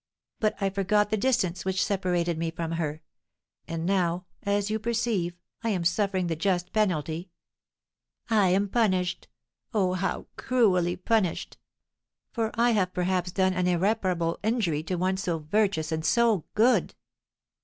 But 0.39 0.55
I 0.59 0.71
forgot 0.71 1.11
the 1.11 1.15
distance 1.15 1.63
which 1.63 1.85
separated 1.85 2.35
me 2.39 2.49
from 2.49 2.71
her, 2.71 3.03
and 3.67 3.85
now, 3.85 4.25
as 4.41 4.71
you 4.71 4.79
perceive, 4.79 5.37
I 5.63 5.69
am 5.69 5.83
suffering 5.83 6.25
the 6.25 6.35
just 6.35 6.73
penalty; 6.73 7.29
I 8.27 8.47
am 8.49 8.67
punished 8.67 9.27
oh, 9.75 9.93
how 9.93 10.25
cruelly 10.37 10.95
punished! 10.95 11.59
for 12.31 12.49
I 12.55 12.71
have 12.71 12.93
perhaps 12.95 13.31
done 13.31 13.53
an 13.53 13.67
irreparable 13.67 14.39
injury 14.41 14.81
to 14.85 14.95
one 14.95 15.17
so 15.17 15.37
virtuous 15.37 15.91
and 15.91 16.03
so 16.03 16.45
good." 16.55 16.95